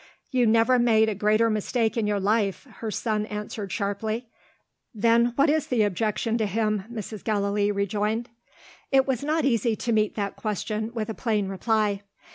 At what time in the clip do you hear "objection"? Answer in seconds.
5.83-6.39